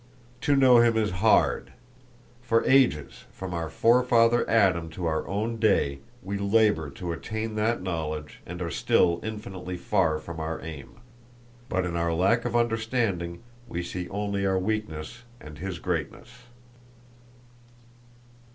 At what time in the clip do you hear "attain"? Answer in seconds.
7.11-7.53